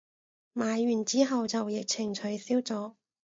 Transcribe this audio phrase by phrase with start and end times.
[0.53, 2.95] 買完之後就疫情取消咗